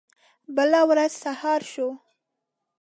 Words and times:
بله 0.55 0.81
ورځ 0.89 1.11
سهار 1.23 1.61
شو. 1.71 1.89